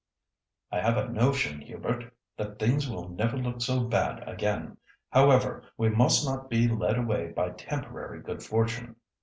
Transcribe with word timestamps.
"I 0.71 0.79
have 0.79 0.97
a 0.97 1.09
notion, 1.09 1.61
Hubert, 1.61 2.11
that 2.35 2.57
things 2.57 2.89
will 2.89 3.09
never 3.09 3.37
look 3.37 3.61
so 3.61 3.81
bad 3.83 4.27
again. 4.27 4.77
However, 5.11 5.61
we 5.77 5.89
must 5.89 6.25
not 6.25 6.49
be 6.49 6.67
led 6.67 6.97
away 6.97 7.27
by 7.27 7.51
temporary 7.51 8.19
good 8.19 8.41
fortune. 8.41 8.95